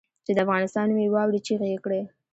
[0.25, 2.01] چې د افغانستان نوم یې واورېد چیغې یې کړې.